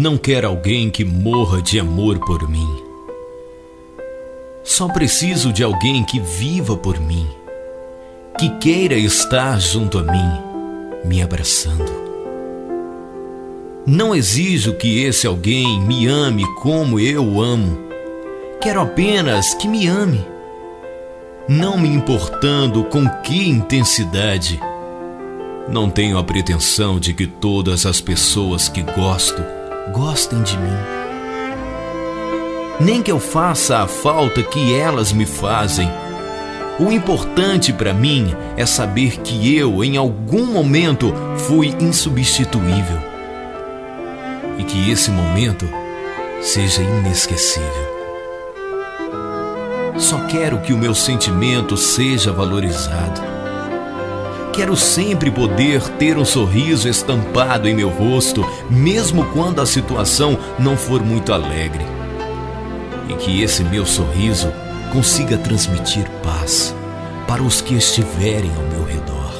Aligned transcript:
Não 0.00 0.16
quero 0.16 0.48
alguém 0.48 0.88
que 0.88 1.04
morra 1.04 1.60
de 1.60 1.78
amor 1.78 2.18
por 2.20 2.48
mim. 2.48 2.82
Só 4.64 4.88
preciso 4.88 5.52
de 5.52 5.62
alguém 5.62 6.02
que 6.02 6.18
viva 6.18 6.74
por 6.74 6.98
mim, 6.98 7.28
que 8.38 8.48
queira 8.56 8.94
estar 8.94 9.60
junto 9.60 9.98
a 9.98 10.02
mim, 10.02 10.40
me 11.04 11.20
abraçando. 11.20 11.92
Não 13.86 14.14
exijo 14.14 14.72
que 14.72 15.02
esse 15.04 15.26
alguém 15.26 15.78
me 15.82 16.06
ame 16.06 16.46
como 16.62 16.98
eu 16.98 17.38
amo. 17.38 17.76
Quero 18.58 18.80
apenas 18.80 19.52
que 19.52 19.68
me 19.68 19.86
ame. 19.86 20.24
Não 21.46 21.76
me 21.76 21.90
importando 21.90 22.84
com 22.84 23.06
que 23.22 23.50
intensidade. 23.50 24.58
Não 25.68 25.90
tenho 25.90 26.16
a 26.16 26.24
pretensão 26.24 26.98
de 26.98 27.12
que 27.12 27.26
todas 27.26 27.84
as 27.84 28.00
pessoas 28.00 28.66
que 28.66 28.80
gosto 28.80 29.59
gostem 29.92 30.42
de 30.42 30.56
mim. 30.56 30.76
Nem 32.80 33.02
que 33.02 33.12
eu 33.12 33.20
faça 33.20 33.78
a 33.78 33.86
falta 33.86 34.42
que 34.42 34.74
elas 34.74 35.12
me 35.12 35.26
fazem. 35.26 35.90
O 36.78 36.90
importante 36.90 37.72
para 37.72 37.92
mim 37.92 38.34
é 38.56 38.64
saber 38.64 39.18
que 39.18 39.54
eu, 39.54 39.84
em 39.84 39.96
algum 39.96 40.46
momento, 40.46 41.12
fui 41.36 41.74
insubstituível 41.78 42.98
e 44.56 44.64
que 44.64 44.90
esse 44.90 45.10
momento 45.10 45.68
seja 46.40 46.82
inesquecível. 46.82 47.90
Só 49.98 50.18
quero 50.26 50.60
que 50.60 50.72
o 50.72 50.78
meu 50.78 50.94
sentimento 50.94 51.76
seja 51.76 52.32
valorizado. 52.32 53.39
Quero 54.52 54.76
sempre 54.76 55.30
poder 55.30 55.80
ter 55.98 56.18
um 56.18 56.24
sorriso 56.24 56.88
estampado 56.88 57.68
em 57.68 57.74
meu 57.74 57.88
rosto, 57.88 58.44
mesmo 58.68 59.24
quando 59.26 59.60
a 59.60 59.66
situação 59.66 60.38
não 60.58 60.76
for 60.76 61.02
muito 61.02 61.32
alegre. 61.32 61.84
E 63.08 63.14
que 63.14 63.42
esse 63.42 63.62
meu 63.64 63.86
sorriso 63.86 64.52
consiga 64.92 65.38
transmitir 65.38 66.04
paz 66.22 66.74
para 67.26 67.42
os 67.42 67.60
que 67.60 67.74
estiverem 67.74 68.50
ao 68.56 68.62
meu 68.64 68.84
redor. 68.84 69.30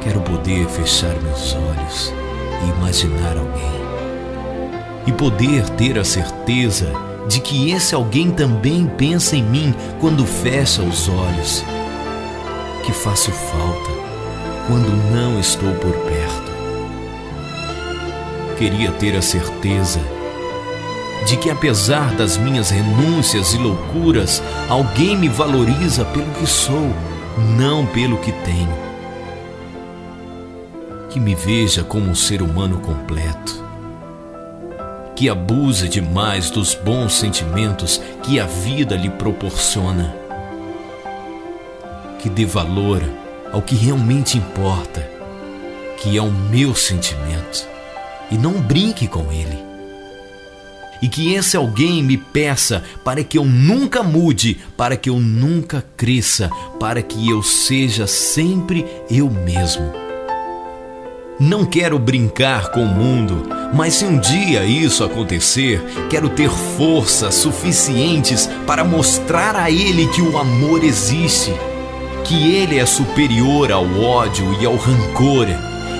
Quero 0.00 0.20
poder 0.20 0.66
fechar 0.68 1.14
meus 1.20 1.54
olhos 1.54 2.14
e 2.64 2.70
imaginar 2.78 3.36
alguém. 3.36 3.78
E 5.06 5.12
poder 5.12 5.68
ter 5.70 5.98
a 5.98 6.04
certeza 6.04 6.92
de 7.28 7.40
que 7.40 7.70
esse 7.72 7.94
alguém 7.94 8.30
também 8.30 8.86
pensa 8.86 9.36
em 9.36 9.42
mim 9.42 9.74
quando 10.00 10.24
fecha 10.24 10.80
os 10.80 11.08
olhos. 11.08 11.64
Que 12.88 12.94
faço 12.94 13.30
falta 13.30 13.90
quando 14.66 14.88
não 15.12 15.38
estou 15.38 15.74
por 15.74 15.92
perto. 15.92 16.50
Queria 18.56 18.90
ter 18.92 19.14
a 19.14 19.20
certeza 19.20 20.00
de 21.26 21.36
que, 21.36 21.50
apesar 21.50 22.14
das 22.14 22.38
minhas 22.38 22.70
renúncias 22.70 23.52
e 23.52 23.58
loucuras, 23.58 24.42
alguém 24.70 25.18
me 25.18 25.28
valoriza 25.28 26.02
pelo 26.06 26.32
que 26.32 26.46
sou, 26.46 26.90
não 27.58 27.84
pelo 27.84 28.16
que 28.16 28.32
tenho. 28.32 28.74
Que 31.10 31.20
me 31.20 31.34
veja 31.34 31.84
como 31.84 32.08
um 32.08 32.14
ser 32.14 32.40
humano 32.40 32.78
completo, 32.78 33.62
que 35.14 35.28
abuse 35.28 35.90
demais 35.90 36.48
dos 36.48 36.74
bons 36.74 37.12
sentimentos 37.12 38.00
que 38.22 38.40
a 38.40 38.46
vida 38.46 38.96
lhe 38.96 39.10
proporciona, 39.10 40.17
que 42.18 42.28
dê 42.28 42.44
valor 42.44 43.02
ao 43.52 43.62
que 43.62 43.74
realmente 43.74 44.36
importa, 44.36 45.08
que 45.98 46.16
é 46.16 46.22
o 46.22 46.30
meu 46.30 46.74
sentimento, 46.74 47.66
e 48.30 48.36
não 48.36 48.60
brinque 48.60 49.06
com 49.06 49.32
ele. 49.32 49.58
E 51.00 51.08
que 51.08 51.32
esse 51.34 51.56
alguém 51.56 52.02
me 52.02 52.16
peça 52.16 52.82
para 53.04 53.22
que 53.22 53.38
eu 53.38 53.44
nunca 53.44 54.02
mude, 54.02 54.60
para 54.76 54.96
que 54.96 55.08
eu 55.08 55.20
nunca 55.20 55.84
cresça, 55.96 56.50
para 56.80 57.00
que 57.00 57.30
eu 57.30 57.42
seja 57.42 58.06
sempre 58.06 58.84
eu 59.08 59.30
mesmo 59.30 60.08
não 61.40 61.64
quero 61.64 61.98
brincar 61.98 62.72
com 62.72 62.82
o 62.82 62.86
mundo, 62.86 63.48
mas 63.72 63.94
se 63.94 64.04
um 64.04 64.18
dia 64.18 64.64
isso 64.64 65.04
acontecer, 65.04 65.80
quero 66.10 66.28
ter 66.28 66.50
forças 66.50 67.34
suficientes 67.36 68.50
para 68.66 68.82
mostrar 68.82 69.54
a 69.54 69.70
ele 69.70 70.08
que 70.08 70.20
o 70.20 70.36
amor 70.36 70.82
existe, 70.82 71.52
que 72.28 72.54
ele 72.54 72.78
é 72.78 72.86
superior 72.86 73.72
ao 73.72 73.84
ódio 74.00 74.56
e 74.60 74.66
ao 74.66 74.76
rancor, 74.76 75.46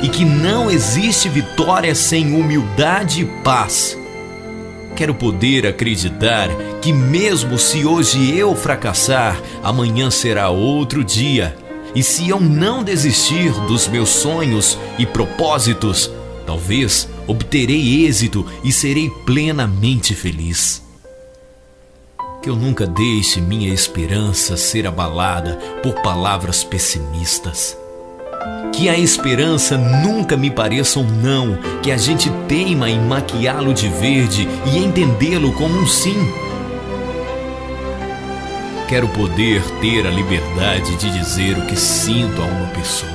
e 0.03 0.09
que 0.09 0.25
não 0.25 0.71
existe 0.71 1.29
vitória 1.29 1.95
sem 1.95 2.35
humildade 2.35 3.23
e 3.23 3.25
paz. 3.43 3.99
Quero 4.95 5.15
poder 5.15 5.67
acreditar 5.67 6.49
que, 6.81 6.93
mesmo 6.93 7.59
se 7.59 7.85
hoje 7.85 8.37
eu 8.37 8.55
fracassar, 8.55 9.41
amanhã 9.63 10.11
será 10.11 10.51
outro 10.51 11.03
dia 11.03 11.57
e 11.95 12.03
se 12.03 12.29
eu 12.29 12.39
não 12.39 12.85
desistir 12.85 13.51
dos 13.67 13.89
meus 13.89 14.11
sonhos 14.11 14.79
e 14.99 15.07
propósitos, 15.07 16.11
talvez 16.47 17.09
obterei 17.27 18.05
êxito 18.07 18.45
e 18.63 18.71
serei 18.71 19.11
plenamente 19.25 20.15
feliz. 20.15 20.88
Que 22.43 22.51
eu 22.51 22.57
nunca 22.57 22.87
deixe 22.87 23.41
minha 23.41 23.73
esperança 23.73 24.57
ser 24.57 24.87
abalada 24.87 25.57
por 25.83 25.95
palavras 26.03 26.63
pessimistas. 26.63 27.77
Que 28.73 28.89
a 28.89 28.97
esperança 28.97 29.77
nunca 29.77 30.37
me 30.37 30.51
pareça 30.51 31.01
um 31.01 31.05
não, 31.05 31.59
que 31.83 31.91
a 31.91 31.97
gente 31.97 32.31
teima 32.47 32.89
em 32.89 33.01
maquiá-lo 33.01 33.75
de 33.75 33.89
verde 33.89 34.49
e 34.73 34.79
entendê-lo 34.79 35.53
como 35.53 35.77
um 35.79 35.87
sim 35.87 36.17
Quero 38.89 39.07
poder 39.09 39.63
ter 39.83 40.07
a 40.07 40.11
liberdade 40.11 40.97
de 40.97 41.11
dizer 41.11 41.59
o 41.59 41.67
que 41.67 41.77
sinto 41.77 42.41
a 42.41 42.47
uma 42.47 42.69
pessoa. 42.69 43.13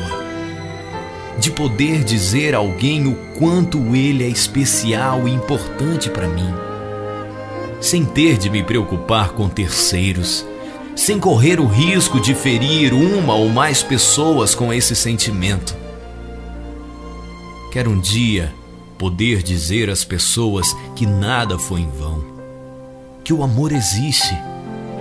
De 1.39 1.49
poder 1.49 2.03
dizer 2.03 2.53
a 2.53 2.59
alguém 2.59 3.07
o 3.07 3.15
quanto 3.39 3.95
ele 3.95 4.23
é 4.23 4.27
especial 4.27 5.27
e 5.27 5.31
importante 5.31 6.11
para 6.11 6.27
mim. 6.27 6.53
Sem 7.83 8.05
ter 8.05 8.37
de 8.37 8.49
me 8.49 8.63
preocupar 8.63 9.33
com 9.33 9.49
terceiros. 9.49 10.45
Sem 10.95 11.19
correr 11.19 11.59
o 11.59 11.65
risco 11.65 12.17
de 12.17 12.33
ferir 12.33 12.93
uma 12.93 13.35
ou 13.35 13.49
mais 13.49 13.83
pessoas 13.83 14.55
com 14.55 14.71
esse 14.71 14.95
sentimento. 14.95 15.75
Quero 17.73 17.91
um 17.91 17.99
dia 17.99 18.53
poder 18.97 19.43
dizer 19.43 19.89
às 19.89 20.05
pessoas 20.05 20.73
que 20.95 21.05
nada 21.05 21.59
foi 21.59 21.81
em 21.81 21.89
vão. 21.89 22.23
Que 23.21 23.33
o 23.33 23.43
amor 23.43 23.73
existe 23.73 24.33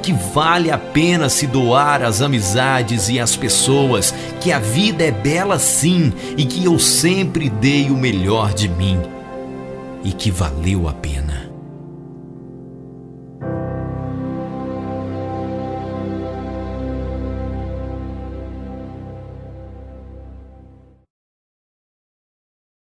que 0.03 0.13
vale 0.13 0.69
a 0.69 0.77
pena 0.77 1.29
se 1.29 1.47
doar 1.47 2.03
às 2.03 2.21
amizades 2.21 3.09
e 3.09 3.21
às 3.21 3.37
pessoas, 3.37 4.13
que 4.41 4.51
a 4.51 4.59
vida 4.59 5.05
é 5.05 5.13
bela 5.13 5.57
sim 5.57 6.13
e 6.37 6.45
que 6.45 6.65
eu 6.65 6.81
sempre 6.81 7.49
dei 7.49 7.91
o 7.91 7.97
melhor 7.97 8.53
de 8.53 8.69
mim 8.69 8.99
e 10.03 10.11
que 10.11 10.33
valeu 10.33 10.89
a 10.89 10.93
pena. 10.93 11.52